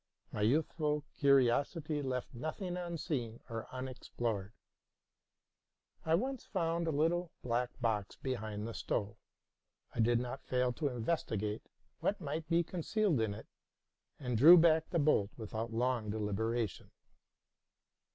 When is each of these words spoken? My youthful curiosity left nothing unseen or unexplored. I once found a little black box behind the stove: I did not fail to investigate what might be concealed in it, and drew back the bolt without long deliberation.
My 0.31 0.41
youthful 0.41 1.03
curiosity 1.13 2.01
left 2.01 2.33
nothing 2.33 2.75
unseen 2.75 3.39
or 3.51 3.67
unexplored. 3.71 4.51
I 6.03 6.15
once 6.15 6.43
found 6.43 6.87
a 6.87 6.91
little 6.91 7.31
black 7.43 7.79
box 7.81 8.15
behind 8.15 8.67
the 8.67 8.73
stove: 8.73 9.15
I 9.93 9.99
did 9.99 10.19
not 10.19 10.43
fail 10.47 10.73
to 10.73 10.87
investigate 10.87 11.69
what 11.99 12.19
might 12.19 12.49
be 12.49 12.63
concealed 12.63 13.21
in 13.21 13.35
it, 13.35 13.45
and 14.19 14.35
drew 14.39 14.57
back 14.57 14.89
the 14.89 14.97
bolt 14.97 15.29
without 15.37 15.71
long 15.71 16.09
deliberation. 16.09 16.89